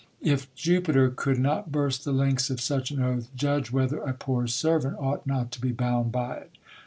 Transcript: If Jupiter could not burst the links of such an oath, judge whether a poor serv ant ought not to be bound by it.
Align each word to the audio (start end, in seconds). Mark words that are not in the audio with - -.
If 0.23 0.51
Jupiter 0.55 1.11
could 1.11 1.37
not 1.37 1.71
burst 1.71 2.03
the 2.05 2.11
links 2.11 2.49
of 2.49 2.59
such 2.59 2.89
an 2.89 3.03
oath, 3.03 3.29
judge 3.35 3.69
whether 3.69 3.99
a 3.99 4.15
poor 4.15 4.47
serv 4.47 4.83
ant 4.83 4.97
ought 4.97 5.27
not 5.27 5.51
to 5.51 5.61
be 5.61 5.71
bound 5.71 6.11
by 6.11 6.37
it. 6.37 6.51